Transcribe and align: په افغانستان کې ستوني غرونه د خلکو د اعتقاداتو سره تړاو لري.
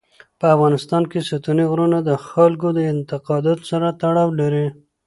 په 0.39 0.45
افغانستان 0.55 1.03
کې 1.11 1.25
ستوني 1.29 1.65
غرونه 1.71 1.97
د 2.03 2.11
خلکو 2.27 2.67
د 2.73 2.79
اعتقاداتو 2.89 3.63
سره 3.71 3.87
تړاو 4.01 4.29
لري. 4.39 4.67